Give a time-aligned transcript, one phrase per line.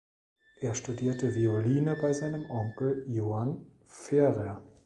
[0.61, 4.63] Er studierte Violine bei seinem Onkel Joan Ferrer.